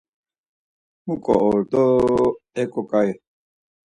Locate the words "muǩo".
1.05-1.33